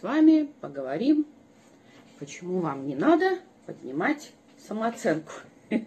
[0.00, 1.26] с вами поговорим,
[2.18, 4.32] почему вам не надо поднимать
[4.66, 5.32] самооценку.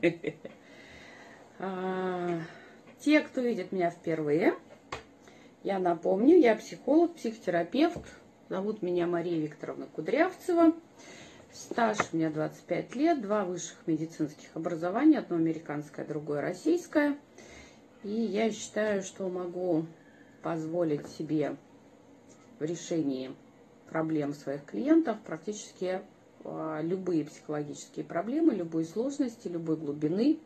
[1.59, 2.41] А,
[2.99, 4.55] те, кто видит меня впервые,
[5.63, 8.01] я напомню, я психолог, психотерапевт.
[8.49, 10.73] Зовут меня Мария Викторовна Кудрявцева.
[11.53, 17.17] Стаж у меня 25 лет, два высших медицинских образования, одно американское, другое российское.
[18.03, 19.85] И я считаю, что могу
[20.41, 21.55] позволить себе
[22.59, 23.31] в решении
[23.93, 26.01] проблем своих клиентов практически
[26.43, 30.39] а, любые психологические проблемы, любые сложности, любой глубины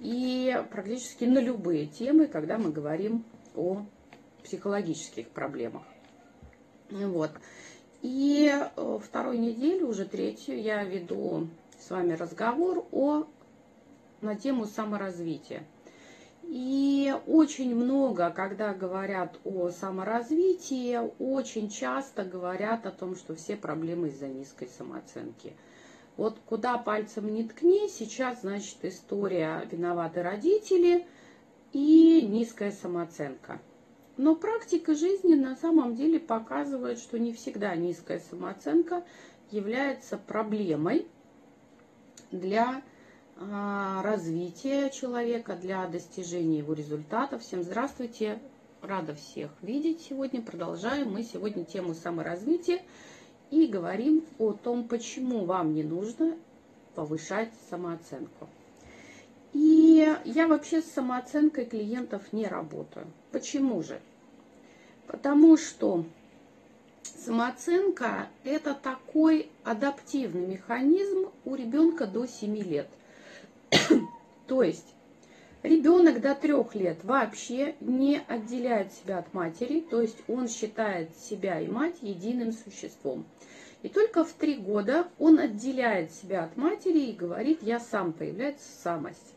[0.00, 3.24] и практически на любые темы, когда мы говорим
[3.54, 3.86] о
[4.42, 5.84] психологических проблемах.
[6.90, 7.30] Вот.
[8.02, 11.46] И э, вторую неделю, уже третью, я веду
[11.78, 13.26] с вами разговор о,
[14.20, 15.64] на тему саморазвития.
[16.48, 24.08] И очень много, когда говорят о саморазвитии, очень часто говорят о том, что все проблемы
[24.08, 25.54] из-за низкой самооценки.
[26.16, 31.06] Вот куда пальцем не ткни, сейчас, значит, история виноваты родители
[31.72, 33.60] и низкая самооценка.
[34.16, 39.02] Но практика жизни на самом деле показывает, что не всегда низкая самооценка
[39.50, 41.08] является проблемой
[42.30, 42.82] для
[43.36, 47.42] развития человека, для достижения его результатов.
[47.42, 48.38] Всем здравствуйте!
[48.82, 50.42] Рада всех видеть сегодня.
[50.42, 52.82] Продолжаем мы сегодня тему саморазвития
[53.50, 56.36] и говорим о том, почему вам не нужно
[56.94, 58.48] повышать самооценку.
[59.54, 63.06] И я вообще с самооценкой клиентов не работаю.
[63.32, 64.00] Почему же?
[65.06, 66.04] Потому что
[67.02, 72.88] самооценка– это такой адаптивный механизм у ребенка до 7 лет.
[74.46, 74.94] То есть
[75.62, 81.60] ребенок до 3 лет вообще не отделяет себя от матери, то есть он считает себя
[81.60, 83.24] и мать единым существом.
[83.82, 88.66] И только в 3 года он отделяет себя от матери и говорит «я сам», появляется
[88.82, 89.34] самость.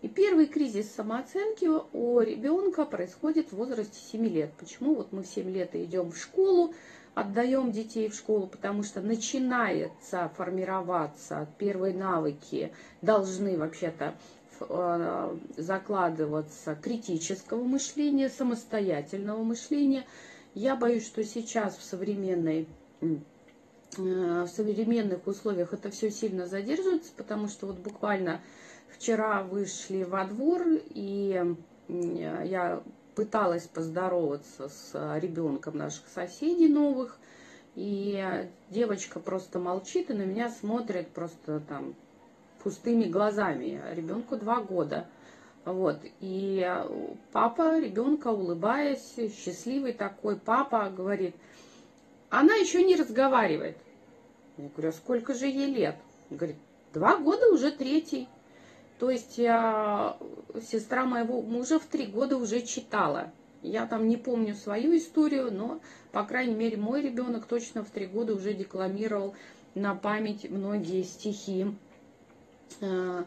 [0.00, 4.52] И первый кризис самооценки у ребенка происходит в возрасте 7 лет.
[4.58, 6.72] Почему вот мы в 7 лет идем в школу,
[7.14, 14.14] отдаем детей в школу, потому что начинается формироваться первые навыки, должны вообще-то
[14.60, 20.04] э, закладываться критического мышления, самостоятельного мышления.
[20.54, 22.68] Я боюсь, что сейчас в современной
[23.00, 23.16] э,
[23.96, 28.40] в современных условиях это все сильно задерживается, потому что вот буквально
[28.98, 31.56] Вчера вышли во двор, и
[31.88, 32.82] я
[33.18, 37.18] пыталась поздороваться с ребенком наших соседей новых,
[37.74, 41.96] и девочка просто молчит и на меня смотрит просто там
[42.62, 43.82] пустыми глазами.
[43.92, 45.08] Ребенку два года.
[45.64, 45.98] Вот.
[46.20, 46.64] И
[47.32, 51.34] папа ребенка, улыбаясь, счастливый такой, папа говорит,
[52.30, 53.78] она еще не разговаривает.
[54.58, 55.96] Я говорю, а сколько же ей лет?
[56.30, 56.56] Он говорит,
[56.92, 58.28] два года уже третий.
[58.98, 60.16] То есть я,
[60.60, 63.30] сестра моего мужа в три года уже читала.
[63.62, 65.80] Я там не помню свою историю, но,
[66.12, 69.34] по крайней мере, мой ребенок точно в три года уже декламировал
[69.74, 71.66] на память многие стихи.
[72.80, 73.24] Э,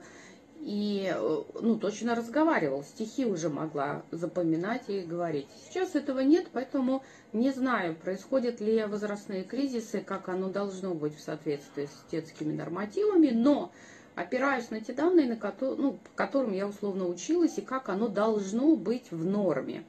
[0.59, 1.13] и,
[1.59, 5.47] ну, точно разговаривал, стихи уже могла запоминать и говорить.
[5.65, 7.03] Сейчас этого нет, поэтому
[7.33, 13.29] не знаю, происходят ли возрастные кризисы, как оно должно быть в соответствии с детскими нормативами,
[13.29, 13.71] но
[14.15, 18.07] опираюсь на те данные, на которые, ну, по которым я условно училась, и как оно
[18.07, 19.83] должно быть в норме.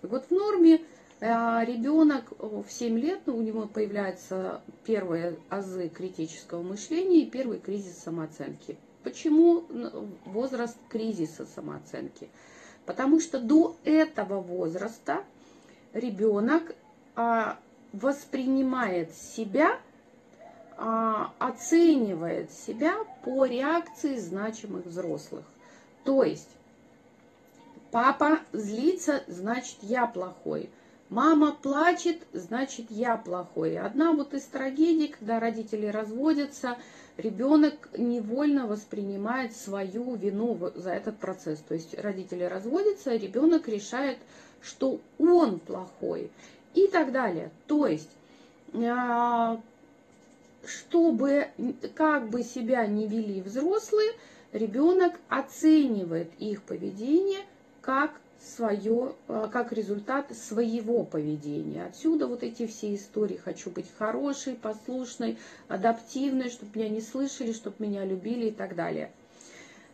[0.00, 0.80] Так вот, в норме
[1.20, 1.26] э,
[1.64, 7.98] ребенок в 7 лет, ну, у него появляются первые азы критического мышления и первый кризис
[7.98, 8.76] самооценки.
[9.02, 9.64] Почему
[10.24, 12.28] возраст кризиса самооценки?
[12.86, 15.24] Потому что до этого возраста
[15.92, 16.74] ребенок
[17.14, 17.58] а,
[17.92, 19.78] воспринимает себя
[20.76, 25.44] оценивает себя по реакции значимых взрослых.
[26.04, 26.48] То есть
[27.90, 30.70] папа злится, значит я плохой.
[31.10, 33.78] Мама плачет, значит я плохой.
[33.78, 36.76] Одна вот из трагедий, когда родители разводятся,
[37.18, 41.60] ребенок невольно воспринимает свою вину за этот процесс.
[41.60, 44.18] То есть родители разводятся, ребенок решает,
[44.60, 46.30] что он плохой
[46.74, 47.50] и так далее.
[47.66, 48.10] То есть
[48.74, 49.60] а,
[50.68, 51.48] чтобы,
[51.94, 54.12] как бы себя не вели взрослые,
[54.52, 57.40] ребенок оценивает их поведение
[57.80, 61.84] как свое, э, как результат своего поведения.
[61.86, 63.36] Отсюда вот эти все истории.
[63.36, 65.38] Хочу быть хорошей, послушной,
[65.68, 69.10] адаптивной, чтобы меня не слышали, чтобы меня любили и так далее.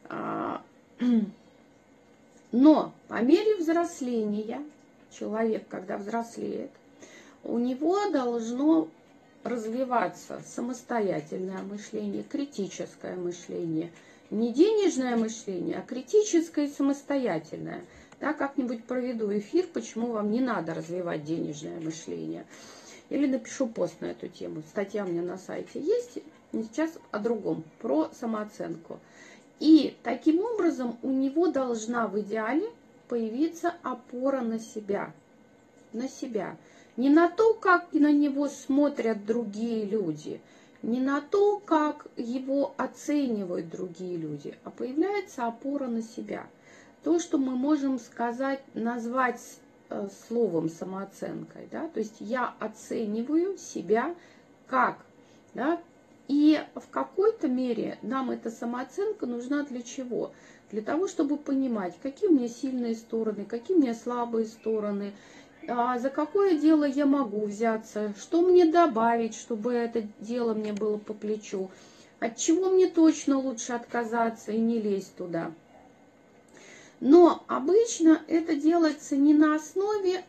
[0.08, 0.62] А,
[2.52, 4.62] но по мере взросления
[5.10, 6.70] человек, когда взрослеет,
[7.44, 8.88] у него должно
[9.44, 13.90] развиваться самостоятельное мышление, критическое мышление.
[14.30, 17.84] Не денежное мышление, а критическое и самостоятельное.
[18.20, 22.44] Да, как-нибудь проведу эфир, почему вам не надо развивать денежное мышление.
[23.08, 24.62] Или напишу пост на эту тему.
[24.68, 26.18] Статья у меня на сайте есть.
[26.52, 29.00] Сейчас о другом, про самооценку.
[29.58, 32.68] И таким образом у него должна в идеале
[33.08, 35.12] появиться опора на себя.
[35.92, 36.56] На себя.
[37.00, 40.42] Не на то, как на него смотрят другие люди,
[40.82, 46.46] не на то, как его оценивают другие люди, а появляется опора на себя.
[47.02, 49.40] То, что мы можем сказать, назвать
[49.88, 54.14] э, словом самооценкой, да, то есть я оцениваю себя
[54.66, 54.98] как,
[55.54, 55.80] да,
[56.28, 60.32] и в какой-то мере нам эта самооценка нужна для чего?
[60.70, 65.14] Для того, чтобы понимать, какие у меня сильные стороны, какие у меня слабые стороны,
[65.98, 71.14] за какое дело я могу взяться, что мне добавить, чтобы это дело мне было по
[71.14, 71.70] плечу,
[72.18, 75.52] от чего мне точно лучше отказаться и не лезть туда.
[76.98, 80.24] Но обычно это делается не на основе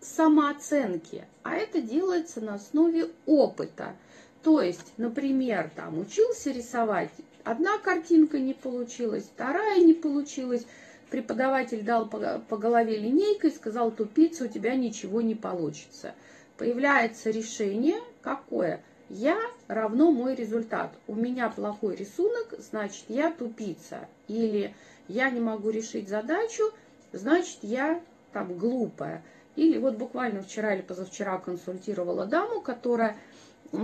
[0.00, 3.94] самооценки, а это делается на основе опыта.
[4.42, 7.08] То есть, например, там учился рисовать,
[7.42, 10.66] одна картинка не получилась, вторая не получилась,
[11.14, 16.12] преподаватель дал по, голове линейкой, сказал, тупица, у тебя ничего не получится.
[16.58, 18.82] Появляется решение какое?
[19.08, 19.38] Я
[19.68, 20.90] равно мой результат.
[21.06, 24.08] У меня плохой рисунок, значит, я тупица.
[24.26, 24.74] Или
[25.06, 26.64] я не могу решить задачу,
[27.12, 28.00] значит, я
[28.32, 29.22] там глупая.
[29.54, 33.16] Или вот буквально вчера или позавчера консультировала даму, которая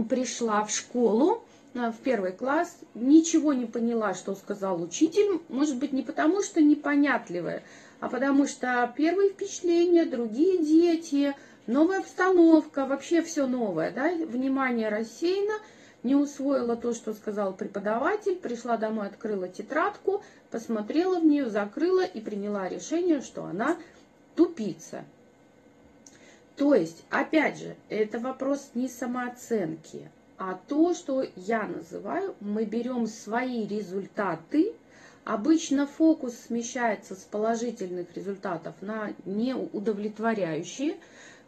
[0.08, 1.44] пришла в школу,
[1.74, 7.62] в первый класс, ничего не поняла, что сказал учитель, может быть, не потому, что непонятливая,
[8.00, 11.34] а потому что первые впечатления, другие дети,
[11.66, 15.54] новая обстановка, вообще все новое, да, внимание рассеяно,
[16.02, 22.20] не усвоила то, что сказал преподаватель, пришла домой, открыла тетрадку, посмотрела в нее, закрыла и
[22.20, 23.76] приняла решение, что она
[24.34, 25.04] тупица.
[26.56, 33.06] То есть, опять же, это вопрос не самооценки, а то, что я называю, мы берем
[33.06, 34.72] свои результаты,
[35.24, 40.96] обычно фокус смещается с положительных результатов на неудовлетворяющие,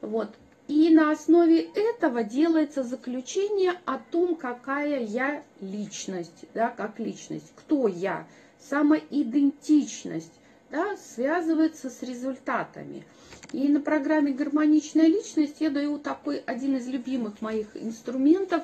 [0.03, 0.29] вот,
[0.69, 7.89] и на основе этого делается заключение о том, какая я личность, да, как личность, кто
[7.89, 8.27] я,
[8.61, 10.35] самоидентичность,
[10.73, 13.05] да, связывается с результатами.
[13.53, 18.63] И на программе «Гармоничная личность» я даю такой один из любимых моих инструментов,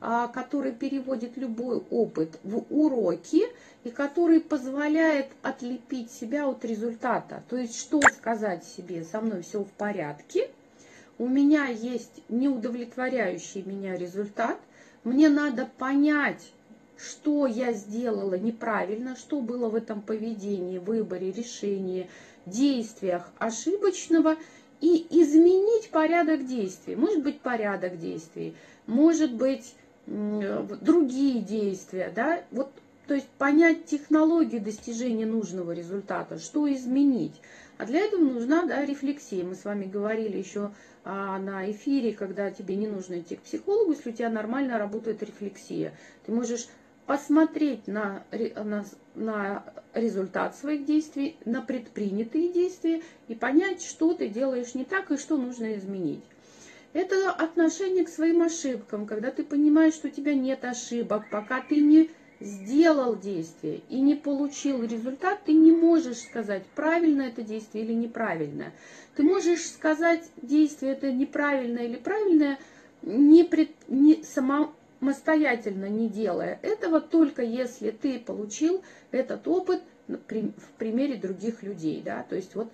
[0.00, 3.42] а, который переводит любой опыт в уроки
[3.84, 7.42] и который позволяет отлепить себя от результата.
[7.50, 10.50] То есть, что сказать себе, со мной все в порядке,
[11.18, 14.58] у меня есть неудовлетворяющий меня результат,
[15.04, 16.52] мне надо понять,
[17.00, 22.08] что я сделала неправильно, что было в этом поведении, выборе, решении,
[22.46, 24.36] действиях ошибочного
[24.80, 26.96] и изменить порядок действий.
[26.96, 28.54] Может быть, порядок действий,
[28.86, 29.74] может быть,
[30.06, 32.70] другие действия, да, вот,
[33.06, 37.40] то есть понять технологию достижения нужного результата, что изменить.
[37.78, 39.42] А для этого нужна да, рефлексия.
[39.44, 40.72] Мы с вами говорили еще
[41.04, 45.22] а, на эфире, когда тебе не нужно идти к психологу, если у тебя нормально работает
[45.22, 45.94] рефлексия.
[46.26, 46.66] Ты можешь
[47.10, 48.22] посмотреть на,
[48.54, 48.84] на,
[49.16, 49.64] на
[49.94, 55.36] результат своих действий, на предпринятые действия и понять, что ты делаешь не так и что
[55.36, 56.22] нужно изменить.
[56.92, 61.80] Это отношение к своим ошибкам, когда ты понимаешь, что у тебя нет ошибок, пока ты
[61.80, 67.92] не сделал действие и не получил результат, ты не можешь сказать, правильно это действие или
[67.92, 68.72] неправильное.
[69.16, 72.60] Ты можешь сказать, действие это неправильное или правильное,
[73.02, 80.72] не, пред, не сама, самостоятельно не делая этого, только если ты получил этот опыт в
[80.78, 82.02] примере других людей.
[82.04, 82.24] Да?
[82.28, 82.70] То есть вот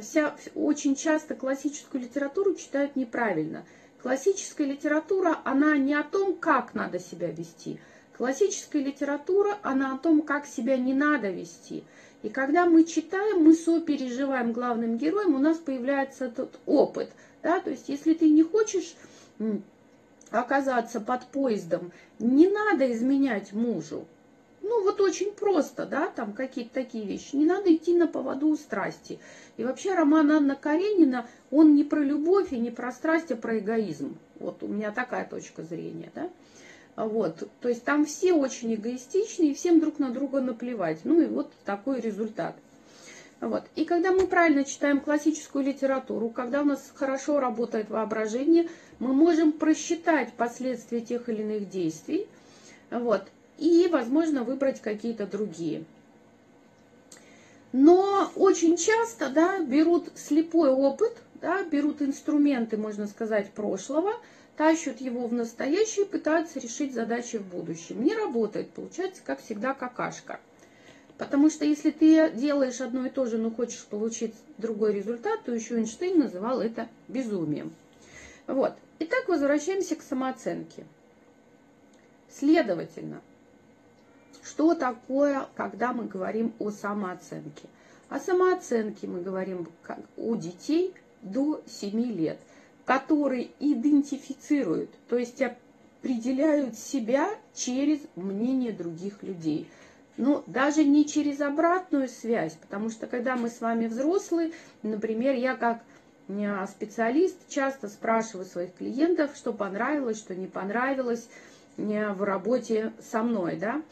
[0.00, 3.64] вся, очень часто классическую литературу читают неправильно.
[4.02, 7.78] Классическая литература, она не о том, как надо себя вести.
[8.16, 11.84] Классическая литература, она о том, как себя не надо вести.
[12.22, 17.10] И когда мы читаем, мы сопереживаем главным героям, у нас появляется этот опыт.
[17.42, 17.60] Да?
[17.60, 18.94] То есть если ты не хочешь
[20.30, 24.06] оказаться под поездом, не надо изменять мужу.
[24.62, 27.34] Ну, вот очень просто, да, там какие-то такие вещи.
[27.34, 29.18] Не надо идти на поводу у страсти.
[29.56, 33.58] И вообще роман Анна Каренина, он не про любовь и не про страсть, а про
[33.58, 34.16] эгоизм.
[34.38, 36.30] Вот у меня такая точка зрения, да.
[36.96, 41.00] Вот, то есть там все очень эгоистичны и всем друг на друга наплевать.
[41.04, 42.54] Ну и вот такой результат.
[43.40, 43.64] Вот.
[43.74, 48.68] И когда мы правильно читаем классическую литературу, когда у нас хорошо работает воображение,
[48.98, 52.26] мы можем просчитать последствия тех или иных действий,
[52.90, 53.22] вот,
[53.56, 55.84] и, возможно, выбрать какие-то другие.
[57.72, 64.12] Но очень часто да, берут слепой опыт, да, берут инструменты, можно сказать, прошлого,
[64.56, 68.02] тащат его в настоящее и пытаются решить задачи в будущем.
[68.02, 70.40] Не работает, получается, как всегда, какашка.
[71.20, 75.52] Потому что если ты делаешь одно и то же, но хочешь получить другой результат, то
[75.52, 77.74] еще Эйнштейн называл это безумием.
[78.46, 78.72] Вот.
[79.00, 80.86] Итак, возвращаемся к самооценке.
[82.30, 83.20] Следовательно,
[84.42, 87.68] что такое, когда мы говорим о самооценке?
[88.08, 89.68] О самооценке мы говорим
[90.16, 92.38] у детей до 7 лет,
[92.86, 99.68] которые идентифицируют, то есть определяют себя через мнение других людей–
[100.16, 104.52] ну, даже не через обратную связь, потому что когда мы с вами взрослые,
[104.82, 105.82] например, я как
[106.28, 111.28] э, специалист часто спрашиваю своих клиентов, что понравилось, что не понравилось
[111.76, 113.82] э, в работе со мной, да,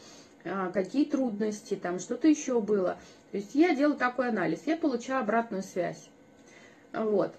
[0.45, 2.97] а, какие трудности, там что-то еще было.
[3.31, 6.09] То есть я делаю такой анализ, я получаю обратную связь.
[6.93, 7.33] Вот.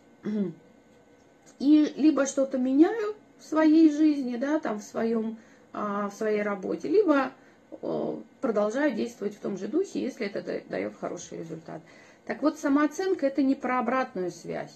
[1.59, 5.39] И либо что-то меняю в своей жизни, да, там в своем,
[5.73, 7.33] в своей работе, либо
[8.41, 11.81] продолжаю действовать в том же духе, если это дает хороший результат.
[12.27, 14.75] Так вот, самооценка это не про обратную связь.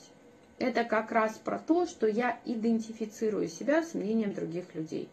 [0.58, 5.08] Это как раз про то, что я идентифицирую себя с мнением других людей.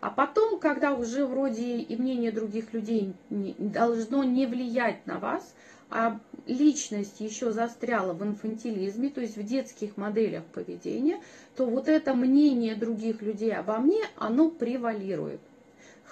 [0.00, 5.54] А потом, когда уже вроде и мнение других людей не, должно не влиять на вас,
[5.88, 11.20] а личность еще застряла в инфантилизме, то есть в детских моделях поведения,
[11.56, 15.40] то вот это мнение других людей обо мне, оно превалирует.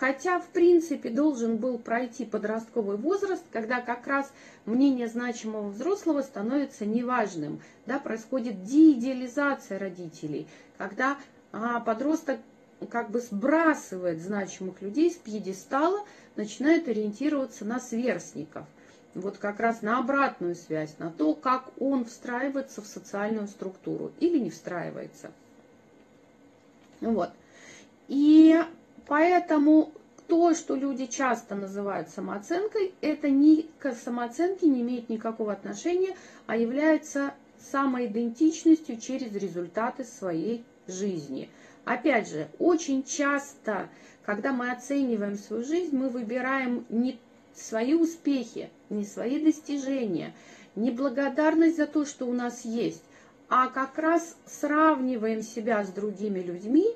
[0.02, 4.32] Хотя, в принципе, должен был пройти подростковый возраст, когда как раз
[4.64, 7.60] мнение значимого взрослого становится неважным.
[7.86, 11.18] Да, происходит деидеализация родителей, когда
[11.52, 12.40] а, подросток
[12.90, 16.04] как бы сбрасывает значимых людей с пьедестала,
[16.34, 18.66] начинает ориентироваться на сверстников.
[19.14, 24.38] Вот как раз на обратную связь, на то, как он встраивается в социальную структуру или
[24.38, 25.30] не встраивается.
[27.00, 27.30] Вот.
[28.08, 28.58] И
[29.12, 29.92] Поэтому
[30.26, 36.16] то, что люди часто называют самооценкой, это ни к самооценке не имеет никакого отношения,
[36.46, 41.50] а является самоидентичностью через результаты своей жизни.
[41.84, 43.90] Опять же, очень часто,
[44.24, 47.18] когда мы оцениваем свою жизнь, мы выбираем не
[47.54, 50.32] свои успехи, не свои достижения,
[50.74, 53.04] не благодарность за то, что у нас есть,
[53.50, 56.86] а как раз сравниваем себя с другими людьми,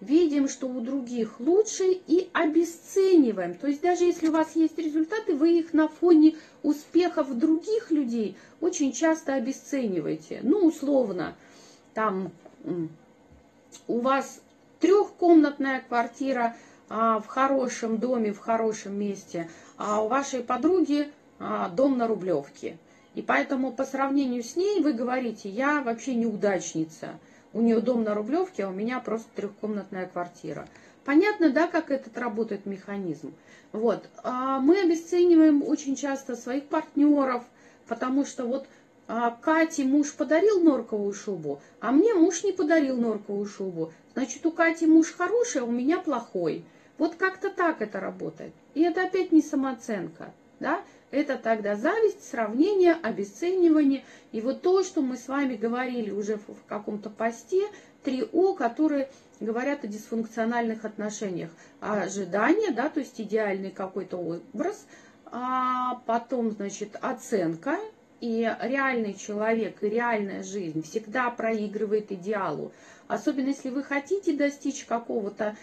[0.00, 3.54] видим, что у других лучше и обесцениваем.
[3.54, 8.36] То есть даже если у вас есть результаты, вы их на фоне успехов других людей
[8.60, 10.40] очень часто обесцениваете.
[10.42, 11.34] Ну, условно,
[11.94, 12.30] там
[13.86, 14.40] у вас
[14.80, 16.56] трехкомнатная квартира
[16.88, 22.78] а, в хорошем доме, в хорошем месте, а у вашей подруги а, дом на Рублевке.
[23.14, 27.18] И поэтому по сравнению с ней вы говорите, я вообще неудачница–
[27.52, 30.68] у нее дом на Рублевке, а у меня просто трехкомнатная квартира.
[31.04, 33.34] Понятно, да, как этот работает механизм?
[33.72, 34.08] Вот.
[34.22, 37.44] А мы обесцениваем очень часто своих партнеров,
[37.86, 38.66] потому что вот
[39.06, 43.92] а, Кате муж подарил норковую шубу, а мне муж не подарил норковую шубу.
[44.12, 46.64] Значит, у Кати муж хороший, а у меня плохой.
[46.98, 48.52] Вот как-то так это работает.
[48.74, 50.34] И это опять не самооценка.
[50.60, 50.82] Да?
[51.10, 54.04] Это тогда зависть, сравнение, обесценивание.
[54.32, 57.66] И вот то, что мы с вами говорили уже в каком-то посте,
[58.02, 59.08] три О, которые
[59.40, 61.50] говорят о дисфункциональных отношениях.
[61.80, 64.86] Ожидание, да, то есть идеальный какой-то образ,
[65.26, 67.78] а потом, значит, оценка,
[68.20, 72.72] и реальный человек, и реальная жизнь всегда проигрывает идеалу.
[73.06, 75.56] Особенно если вы хотите достичь какого-то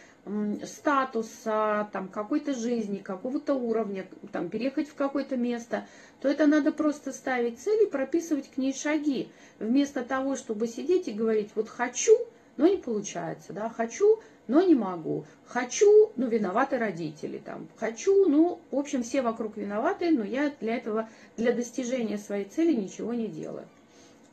[0.65, 5.85] статуса, там, какой-то жизни, какого-то уровня, там, переехать в какое-то место,
[6.21, 9.29] то это надо просто ставить цель и прописывать к ней шаги.
[9.59, 12.17] Вместо того, чтобы сидеть и говорить, вот хочу,
[12.57, 18.59] но не получается, да, хочу, но не могу, хочу, ну, виноваты родители, там, хочу, ну,
[18.71, 23.27] в общем, все вокруг виноваты, но я для этого, для достижения своей цели ничего не
[23.27, 23.67] делаю.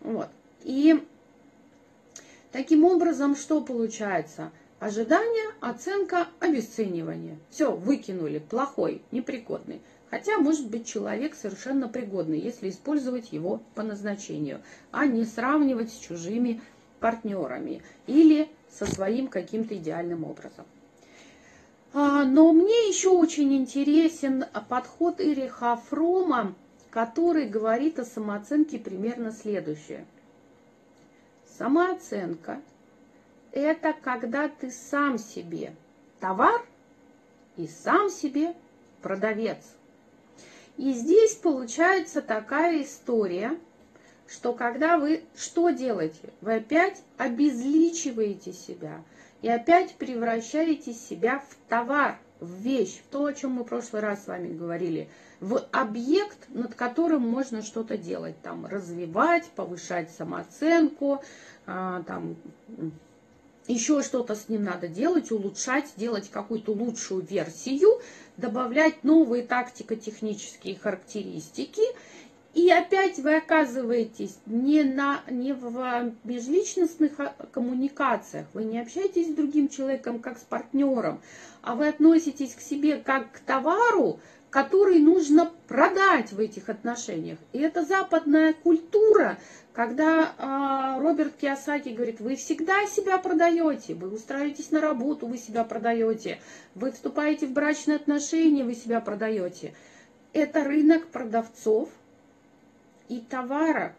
[0.01, 0.29] Вот.
[0.65, 1.03] И
[2.51, 4.51] таким образом, что получается–
[4.83, 7.39] Ожидание, оценка, обесценивание.
[7.51, 9.81] Все, выкинули, плохой, непригодный.
[10.11, 14.61] Хотя может быть человек совершенно пригодный, если использовать его по назначению,
[14.91, 16.61] а не сравнивать с чужими
[16.99, 20.65] партнерами или со своим каким-то идеальным образом.
[21.95, 26.57] А, но мне еще очень интересен подход Ириха Фрома
[26.91, 30.05] который говорит о самооценке примерно следующее.
[31.57, 32.61] Самооценка–
[33.52, 35.75] это когда ты сам себе
[36.21, 36.64] товар
[37.56, 38.54] и сам себе
[39.02, 39.59] продавец.
[40.78, 43.59] И здесь получается такая история,
[44.26, 46.32] что когда вы что делаете?
[46.40, 49.02] Вы опять обезличиваете себя
[49.42, 54.00] и опять превращаете себя в товар, в вещь, в то, о чем мы в прошлый
[54.00, 55.09] раз с вами говорили,
[55.40, 61.23] в объект, над которым можно что-то делать, там, развивать, повышать самооценку,
[61.66, 62.37] а, там,
[63.69, 68.00] еще что-то с ним надо делать, улучшать, делать какую-то лучшую версию,
[68.37, 71.83] добавлять новые тактико-технические характеристики.
[72.54, 79.35] И опять вы оказываетесь не, на, не в межличностных а, коммуникациях, вы не общаетесь с
[79.35, 81.23] другим человеком как с партнером,
[81.62, 84.21] а вы относитесь к себе как к товару,
[84.52, 87.38] который нужно продать в этих отношениях.
[87.54, 89.38] И это западная культура,
[89.73, 95.64] когда э, Роберт Киосаки говорит, вы всегда себя продаете, вы устраиваетесь на работу, вы себя
[95.64, 96.38] продаете,
[96.75, 99.73] вы вступаете в брачные отношения, вы себя продаете.
[100.35, 101.88] Это рынок продавцов
[103.09, 103.94] и товара.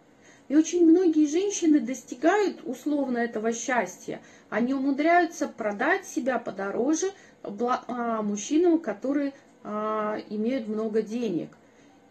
[0.50, 4.22] И очень многие женщины достигают условно этого счастья.
[4.52, 7.08] Они умудряются продать себя подороже
[7.42, 9.34] а, мужчинам, которые
[9.64, 11.50] а, имеют много денег.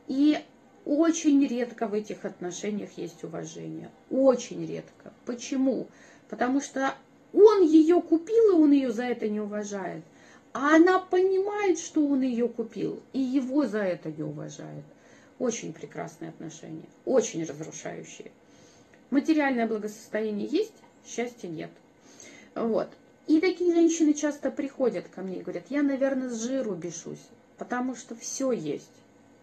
[0.09, 0.38] И
[0.85, 3.90] очень редко в этих отношениях есть уважение.
[4.11, 5.12] Очень редко.
[5.26, 5.87] Почему?
[6.28, 6.94] Потому что
[7.32, 10.02] он ее купил, и он ее за это не уважает.
[10.52, 14.85] А она понимает, что он ее купил, и его за это не уважает.
[15.38, 18.30] Очень прекрасные отношения, очень разрушающие.
[19.11, 20.75] Материальное благосостояние есть,
[21.06, 21.71] счастья нет.
[22.54, 22.88] Вот.
[23.26, 27.28] И такие женщины часто приходят ко мне и говорят, я, наверное, с жиру бешусь,
[27.62, 28.90] потому что все есть,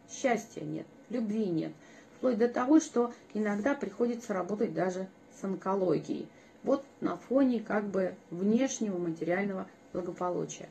[0.09, 1.71] счастья нет любви нет.
[2.17, 5.07] Вплоть до того, что иногда приходится работать даже
[5.39, 6.27] с онкологией.
[6.63, 10.67] Вот на фоне как бы внешнего материального благополучия.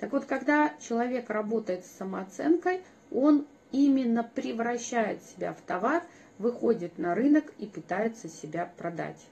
[0.00, 2.82] Так вот, когда человек работает с самооценкой,
[3.12, 6.02] он именно превращает себя в товар,
[6.38, 9.24] выходит на рынок и пытается себя продать.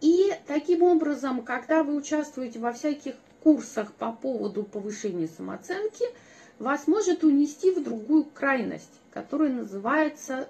[0.00, 3.14] И таким образом, когда вы участвуете во всяких
[3.46, 6.04] курсах по поводу повышения самооценки–
[6.58, 10.48] вас может унести в другую крайность, которая называется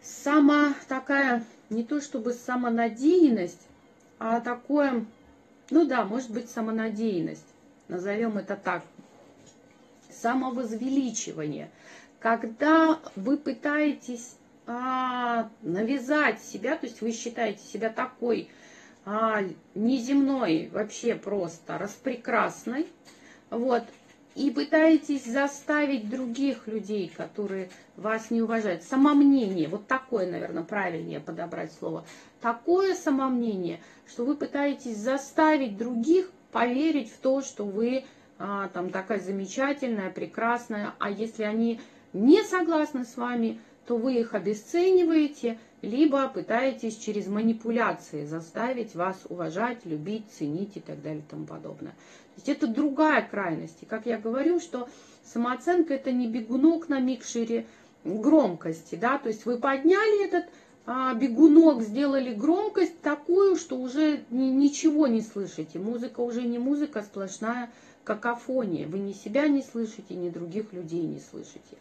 [0.00, 3.60] сама такая, не то чтобы самонадеянность,
[4.18, 5.06] а такое,
[5.70, 7.46] ну да, может быть самонадеянность,
[7.88, 8.82] назовем это так,
[10.10, 11.70] самовозвеличивание,
[12.18, 18.48] когда вы пытаетесь а, навязать себя, то есть вы считаете себя такой
[19.04, 19.42] а,
[19.74, 22.86] неземной, вообще просто распрекрасной,
[23.50, 23.84] вот.
[24.34, 28.82] И пытаетесь заставить других людей, которые вас не уважают.
[28.82, 32.06] Самомнение, вот такое, наверное, правильнее подобрать слово.
[32.40, 38.04] Такое самомнение, что вы пытаетесь заставить других поверить в то, что вы
[38.38, 40.94] а, там такая замечательная, прекрасная.
[40.98, 41.80] А если они
[42.14, 49.84] не согласны с вами, то вы их обесцениваете, либо пытаетесь через манипуляции заставить вас уважать,
[49.84, 51.92] любить, ценить и так далее и тому подобное.
[51.92, 53.78] То есть это другая крайность.
[53.82, 54.88] И как я говорю, что
[55.24, 57.66] самооценка это не бегунок на микшере
[58.04, 60.46] громкости, да, то есть вы подняли этот
[60.84, 65.78] а, бегунок, сделали громкость такую, что уже ни, ничего не слышите.
[65.78, 67.70] Музыка уже не музыка, а сплошная
[68.04, 68.86] какофония.
[68.88, 71.76] Вы ни себя не слышите, ни других людей не слышите.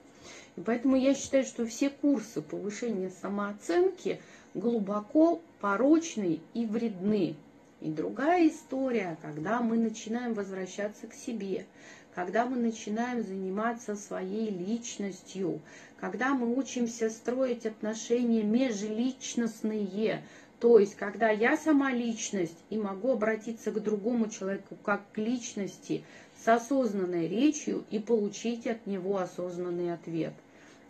[0.66, 4.22] Поэтому я считаю, что все курсы повышения самооценки
[4.54, 7.36] глубоко порочны и вредны.
[7.80, 11.66] И другая история, когда мы начинаем возвращаться к себе,
[12.14, 15.62] когда мы начинаем заниматься своей личностью,
[16.00, 20.22] когда мы учимся строить отношения межличностные,
[20.60, 26.04] то есть когда я сама личность и могу обратиться к другому человеку как к личности–
[26.44, 30.34] с осознанной речью и получить от него осознанный ответ.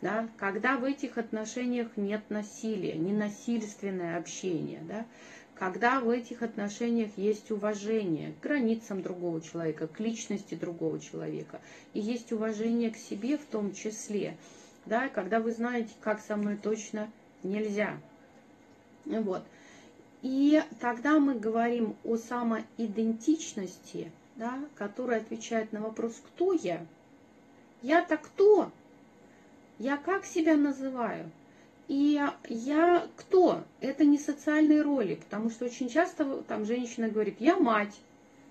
[0.02, 0.28] Да?
[0.38, 5.06] Когда в этих отношениях нет насилия, не насильственное общение, да?
[5.56, 11.62] когда в этих отношениях есть уважение к границам другого человека, к личности другого человека,
[11.94, 14.38] и есть уважение к себе в том числе,
[14.86, 15.08] да?
[15.10, 17.12] когда вы знаете, как со мной точно
[17.44, 17.98] нельзя.
[19.06, 19.44] Вот.
[20.24, 26.86] И тогда мы говорим о самоидентичности– да, который отвечает на вопрос «Кто я?».
[27.82, 28.72] Я-то кто?
[29.82, 31.32] Я как себя называю?
[31.88, 33.64] И я кто?
[33.80, 38.00] Это не социальные роли, потому что очень часто там женщина говорит «Я мать».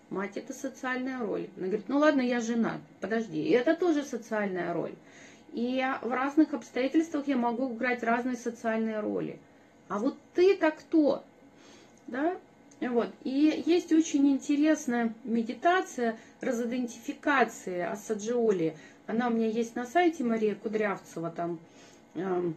[0.09, 1.49] Мать– это социальная роль.
[1.57, 2.81] Она говорит, ну ладно, я жена.
[3.01, 4.93] Подожди, и это тоже социальная роль.
[5.53, 9.39] И в разных обстоятельствах я могу играть разные социальные роли.
[9.87, 11.23] А вот ты-то кто?
[12.09, 12.37] Да?
[12.81, 13.11] Вот.
[13.23, 18.75] И есть очень интересная медитация разидентификации Асаджиоли.
[19.11, 21.31] Она у меня есть на сайте Мария Кудрявцева.
[21.31, 21.59] Там
[22.15, 22.53] э,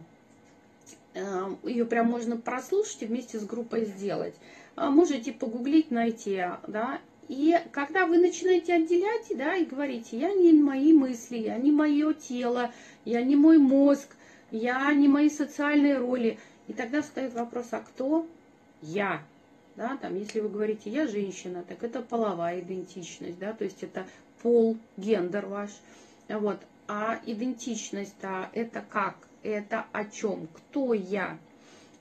[1.14, 4.34] э, ее прям можно прослушать и вместе с группой сделать.
[4.76, 7.00] А можете погуглить, найти, да.
[7.28, 12.12] И когда вы начинаете отделять, да, и говорите, я не мои мысли, я не мое
[12.12, 12.70] тело,
[13.04, 14.08] я не мой мозг,
[14.50, 16.38] я не мои социальные роли.
[16.68, 18.26] И тогда встает вопрос, а кто
[18.82, 19.22] я?
[19.76, 24.06] Да, там, если вы говорите, я женщина, так это половая идентичность, да, то есть это
[24.40, 25.70] пол, гендер ваш.
[26.28, 26.58] Вот.
[26.86, 29.16] А идентичность-то это как?
[29.42, 30.48] Это о чем?
[30.48, 31.38] Кто я?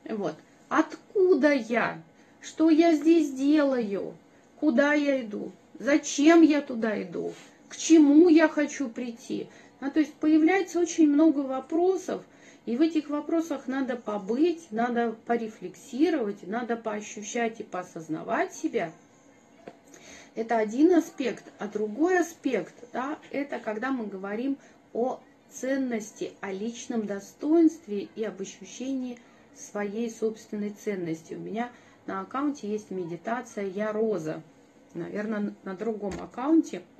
[0.05, 0.35] Вот.
[0.69, 2.01] Откуда я?
[2.41, 4.15] Что я здесь делаю?
[4.59, 5.51] Куда я иду?
[5.79, 7.33] Зачем я туда иду?
[7.69, 9.47] К чему я хочу прийти?
[9.79, 12.23] А, то есть появляется очень много вопросов,
[12.65, 18.91] и в этих вопросах надо побыть, надо порефлексировать, надо поощущать и поосознавать себя.
[20.35, 24.57] Это один аспект, а другой аспект, да, это когда мы говорим
[24.93, 25.19] о
[25.49, 29.19] ценности, о личном достоинстве и об ощущении
[29.55, 31.35] своей собственной ценности.
[31.35, 31.71] У меня
[32.07, 34.41] на аккаунте есть медитация «Я Роза».
[34.95, 36.81] Наверное, на другом аккаунте–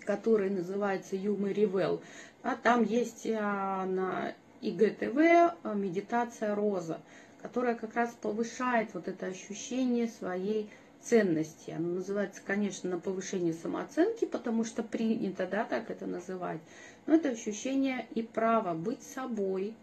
[0.00, 2.02] который называется Юмы Ривел.
[2.42, 5.16] А там есть а, на ИГТВ
[5.62, 7.00] а, медитация Роза,
[7.40, 10.81] которая как раз повышает вот это ощущение своей ценности.
[11.10, 16.60] Она называется, конечно, на повышение самооценки, потому что принято, да, так это называть.
[17.06, 19.74] Но это ощущение и право быть собой,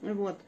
[0.00, 0.38] вот,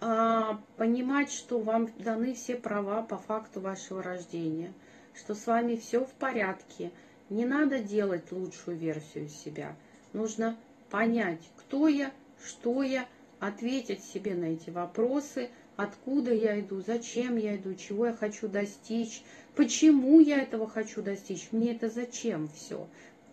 [0.00, 4.72] а, понимать, что вам даны все права по факту вашего рождения,
[5.14, 6.92] что с вами все в порядке,
[7.28, 9.74] не надо делать лучшую версию себя.
[10.12, 10.56] Нужно
[10.90, 12.12] понять, кто я,
[12.44, 13.08] что я,
[13.40, 19.22] ответить себе на эти вопросы, откуда я иду, зачем я иду, чего я хочу достичь,
[19.56, 22.86] почему я этого хочу достичь, мне это зачем все.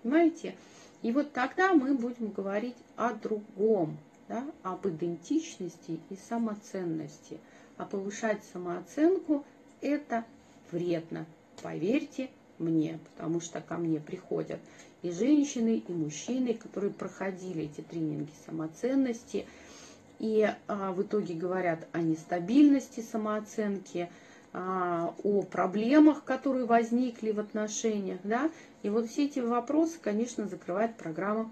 [0.04, 0.56] Понимаете?
[1.02, 7.40] И вот тогда мы будем говорить о другом, да, об идентичности и самоценности.
[7.78, 9.44] А повышать самооценку–
[9.82, 10.26] это
[10.72, 11.26] вредно.
[11.64, 12.30] Поверьте,
[12.60, 14.60] мне, потому что ко мне приходят
[15.02, 19.46] и женщины, и мужчины, которые проходили эти тренинги самоценности,
[20.20, 24.10] и а, в итоге говорят о нестабильности самооценки,
[24.54, 28.50] о проблемах, которые возникли в отношениях, да,
[28.84, 31.50] и вот все эти вопросы, конечно, закрывает программа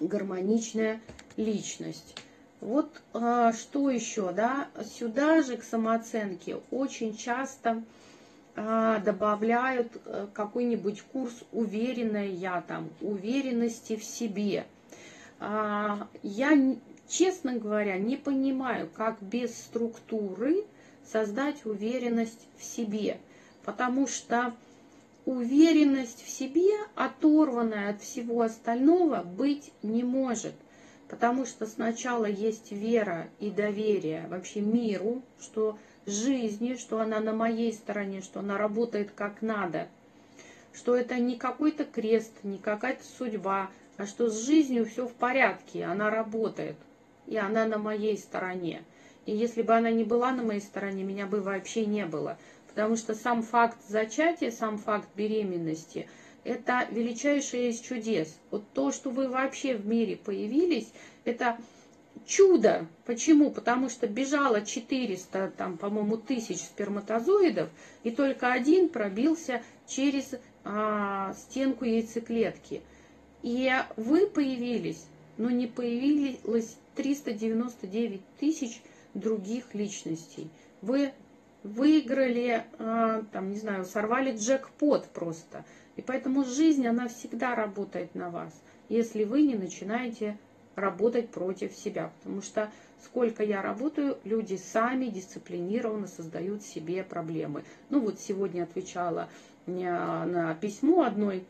[0.00, 1.00] «Гармоничная
[1.36, 2.14] личность».
[2.62, 7.82] Вот а, что еще, да, сюда же к самооценке очень часто
[8.54, 14.64] а, добавляют э, какой-нибудь курс уверенная я там, уверенности в себе.
[15.40, 16.76] А, я,
[17.08, 20.64] честно говоря, не понимаю, как без структуры
[21.10, 23.18] создать уверенность в себе,
[23.64, 24.54] потому что
[25.24, 30.54] уверенность в себе, оторванная от всего остального, быть не может.
[31.08, 37.72] Потому что сначала есть вера и доверие вообще миру, что жизни, что она на моей
[37.72, 39.88] стороне, что она работает как надо,
[40.72, 45.84] что это не какой-то крест, не какая-то судьба, а что с жизнью все в порядке,
[45.84, 46.76] она работает,
[47.26, 48.82] и она на моей стороне.
[49.26, 52.38] И если бы она не была на моей стороне, меня бы вообще не было.
[52.68, 56.08] Потому что сам факт зачатия, сам факт беременности–
[56.44, 58.36] это величайшее из чудес.
[58.50, 60.92] Вот то, что вы вообще в мире появились,
[61.24, 61.56] это
[62.26, 62.86] чудо.
[63.04, 63.50] Почему?
[63.50, 67.68] Потому что бежало 400, там, по-моему, тысяч сперматозоидов,
[68.02, 72.82] и только один пробился через а, стенку яйцеклетки.
[73.42, 75.04] И вы появились,
[75.36, 78.82] но не появилось 399 тысяч
[79.14, 80.50] других личностей.
[80.80, 81.12] Вы
[81.62, 85.64] выиграли, а, там, не знаю, сорвали джекпот просто.
[85.96, 88.52] И поэтому жизнь, она всегда работает на вас,
[88.88, 90.38] если вы не начинаете
[90.74, 92.10] работать против себя.
[92.18, 92.70] Потому что
[93.04, 97.64] сколько я работаю, люди сами дисциплинированно создают себе проблемы.
[97.90, 99.28] Ну вот сегодня отвечала
[99.66, 101.44] на письмо одной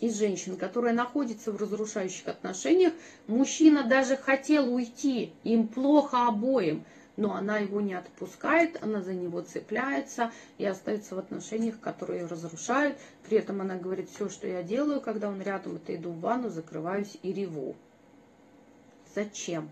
[0.00, 2.92] из женщин, которая находится в разрушающих отношениях.
[3.26, 6.84] Мужчина даже хотел уйти, им плохо обоим,
[7.16, 12.26] но она его не отпускает, она за него цепляется и остается в отношениях, которые ее
[12.26, 12.96] разрушают.
[13.28, 16.50] При этом она говорит, все, что я делаю, когда он рядом, это иду в ванну,
[16.50, 17.74] закрываюсь и реву.
[19.14, 19.70] Зачем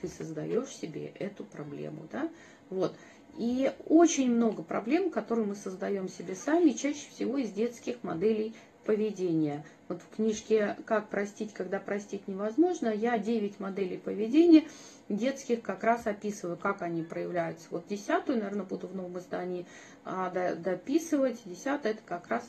[0.00, 2.28] ты создаешь себе эту проблему, да?
[2.70, 2.94] Вот.
[3.38, 8.54] И очень много проблем, которые мы создаем себе сами, чаще всего из детских моделей
[8.84, 9.64] поведения.
[9.88, 14.64] Вот в книжке «Как простить, когда простить невозможно» я 9 моделей поведения
[15.08, 17.66] детских как раз описываю, как они проявляются.
[17.70, 19.66] Вот десятую, наверное, буду в новом издании
[20.04, 21.40] а, дописывать.
[21.44, 22.48] Десятая– это как раз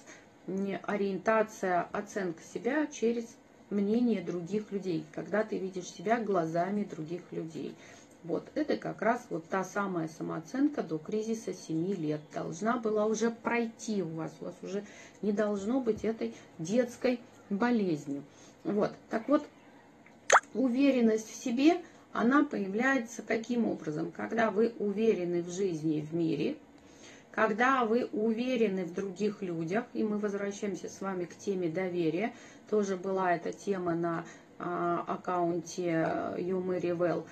[0.83, 3.25] ориентация, оценка себя через
[3.69, 7.73] мнение других людей, когда ты видишь себя глазами других людей.
[8.23, 12.21] Вот это как раз вот та самая самооценка до кризиса 7 лет.
[12.33, 14.31] Должна была уже пройти у вас.
[14.39, 14.83] У вас уже
[15.23, 18.23] не должно быть этой детской болезнью.
[18.63, 18.91] Вот.
[19.09, 19.47] Так вот,
[20.53, 21.81] уверенность в себе,
[22.13, 24.11] она появляется каким образом?
[24.11, 26.57] Когда вы уверены в жизни и в мире,
[27.31, 32.33] когда вы уверены в других людях, и мы возвращаемся с вами к теме доверия,
[32.69, 34.25] тоже была эта тема на
[34.59, 37.25] а, аккаунте Юмы Ревел.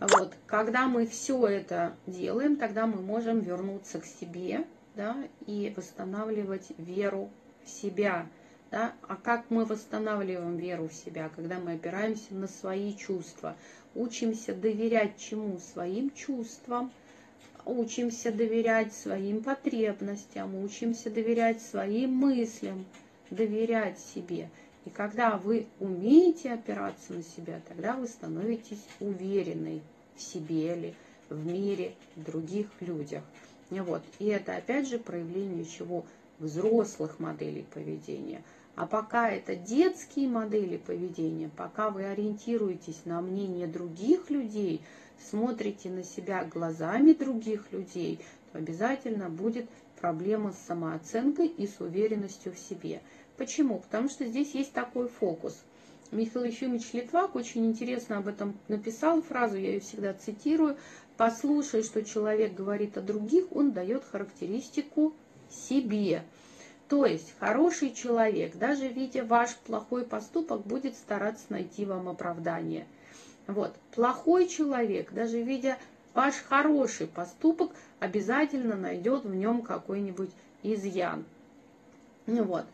[0.00, 4.64] Вот, когда мы все это делаем, тогда мы можем вернуться к себе
[4.96, 5.14] да,
[5.46, 7.28] и восстанавливать веру
[7.64, 8.26] в себя.
[8.70, 8.94] Да?
[9.02, 11.30] А как мы восстанавливаем веру в себя?
[11.36, 13.56] Когда мы опираемся на свои чувства,
[13.94, 15.58] учимся доверять чему?
[15.58, 16.90] Своим чувствам,
[17.66, 22.86] учимся доверять своим потребностям, учимся доверять своим мыслям,
[23.30, 24.48] доверять себе.
[24.86, 29.82] И когда вы умеете опираться на себя, тогда вы становитесь уверенной
[30.16, 30.94] в себе или
[31.28, 33.22] в мире, в других людях.
[33.70, 34.02] Вот.
[34.18, 36.04] И это опять же проявление чего?
[36.38, 38.42] Взрослых моделей поведения.
[38.74, 44.80] А пока это детские модели поведения, пока вы ориентируетесь на мнение других людей,
[45.30, 48.20] смотрите на себя глазами других людей,
[48.52, 49.68] то обязательно будет
[50.00, 53.02] проблема с самооценкой и с уверенностью в себе.
[53.40, 53.78] Почему?
[53.78, 55.58] Потому что здесь есть такой фокус.
[56.10, 60.76] Михаил Ефимович Литвак очень интересно об этом написал фразу, я ее всегда цитирую.
[61.16, 65.14] «Послушай, что человек говорит о других, он дает характеристику
[65.48, 66.22] себе».
[66.90, 72.86] То есть хороший человек, даже видя ваш плохой поступок, будет стараться найти вам оправдание.
[73.46, 73.74] Вот.
[73.94, 75.78] Плохой человек, даже видя
[76.12, 80.30] ваш хороший поступок, обязательно найдет в нем какой-нибудь
[80.62, 81.24] изъян.
[82.26, 82.66] Ну вот.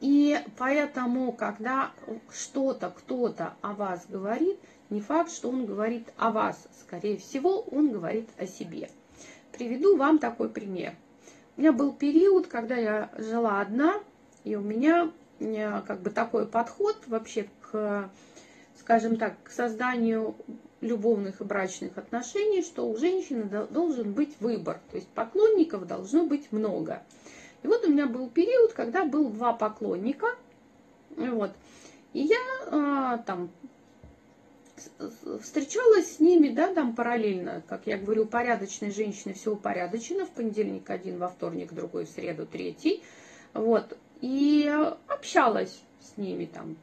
[0.00, 1.90] И поэтому, когда
[2.32, 4.58] что-то, кто-то о вас говорит,
[4.88, 6.58] не факт, что он говорит о вас.
[6.80, 8.90] Скорее всего, он говорит о себе.
[9.52, 10.94] Приведу вам такой пример.
[11.56, 14.00] У меня был период, когда я жила одна,
[14.44, 18.10] и у меня э, как бы такой подход вообще к,
[18.78, 20.34] скажем так, к созданию
[20.80, 26.50] любовных и брачных отношений, что у женщины должен быть выбор, то есть поклонников должно быть
[26.52, 27.02] много.
[27.62, 30.28] И вот у меня был период, когда был два поклонника,
[31.16, 31.52] вот,
[32.12, 32.38] и я
[32.70, 33.50] а, там
[35.42, 40.88] встречалась с ними, да, там параллельно, как я говорю, порядочной женщины все упорядочено, в понедельник
[40.88, 43.02] один, во вторник другой, в среду третий,
[43.52, 44.70] вот, и
[45.06, 46.76] общалась с ними там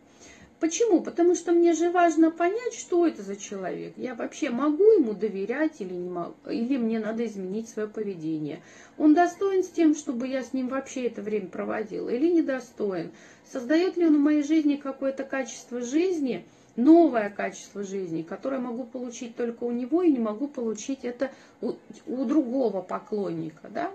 [0.60, 1.02] Почему?
[1.02, 3.94] Потому что мне же важно понять, что это за человек.
[3.96, 8.64] Я вообще могу ему доверять или не могу, или мне надо изменить свое поведение.
[8.98, 13.12] Он достоин с тем, чтобы я с ним вообще это время проводила, или недостоин?
[13.52, 16.44] Создает ли он в моей жизни какое-то качество жизни,
[16.76, 21.74] новое качество жизни, которое могу получить только у него и не могу получить это у,
[22.08, 23.92] у другого поклонника, да?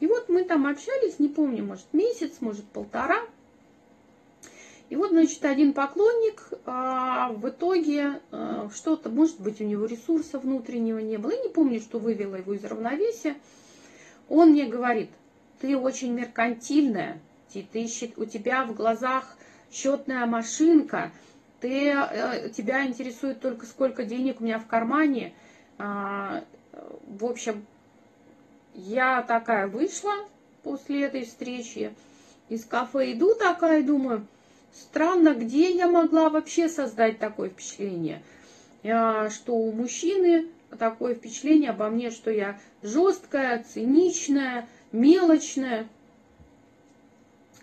[0.00, 3.22] И вот мы там общались, не помню, может месяц, может полтора,
[4.94, 10.38] и вот, значит, один поклонник а, в итоге а, что-то, может быть, у него ресурса
[10.38, 11.32] внутреннего не было.
[11.32, 13.34] Я не помню, что вывело его из равновесия.
[14.28, 15.10] Он мне говорит,
[15.60, 17.18] ты очень меркантильная,
[17.52, 19.36] ты, ты, у тебя в глазах
[19.72, 21.10] счетная машинка,
[21.58, 25.34] ты, э, тебя интересует только сколько денег у меня в кармане.
[25.76, 26.44] А,
[27.08, 27.66] в общем,
[28.74, 30.14] я такая вышла
[30.62, 31.92] после этой встречи
[32.48, 34.24] из кафе, иду такая, думаю,
[34.74, 38.22] Странно, где я могла вообще создать такое впечатление,
[38.82, 45.86] что у мужчины такое впечатление обо мне, что я жесткая, циничная, мелочная.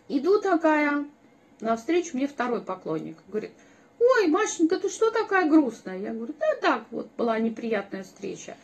[0.08, 1.06] Иду такая,
[1.60, 3.18] навстречу мне второй поклонник.
[3.28, 3.52] Говорит,
[4.00, 6.00] ой, Машенька, ты что такая грустная?
[6.00, 8.56] Я говорю, да так вот, была неприятная встреча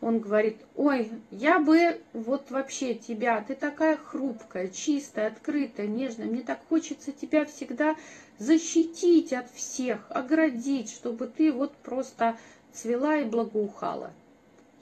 [0.00, 6.42] он говорит, ой, я бы вот вообще тебя, ты такая хрупкая, чистая, открытая, нежная, мне
[6.42, 7.96] так хочется тебя всегда
[8.38, 12.36] защитить от всех, оградить, чтобы ты вот просто
[12.72, 14.12] цвела и благоухала.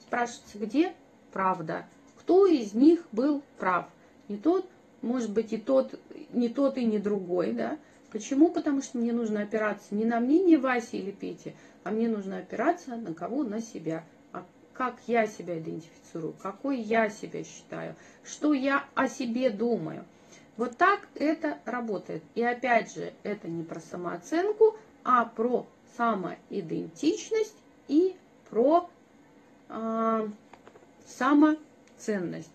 [0.01, 0.93] Спрашивается, где
[1.33, 1.85] правда?
[2.19, 3.87] Кто из них был прав?
[4.27, 4.69] Не тот,
[5.01, 5.99] может быть, и тот,
[6.31, 7.79] не тот и не другой, да?
[8.11, 8.49] Почему?
[8.49, 12.95] Потому что мне нужно опираться не на мнение Васи или Пети, а мне нужно опираться
[12.95, 13.43] на кого?
[13.43, 14.03] На себя
[14.77, 20.05] как я себя идентифицирую, какой я себя считаю, что я о себе думаю.
[20.55, 22.23] Вот так это работает.
[22.35, 25.65] И опять же, это не про самооценку, а про
[25.97, 27.55] самоидентичность
[27.87, 28.15] и
[28.49, 28.89] про
[29.69, 30.27] э,
[31.07, 32.51] самоценность.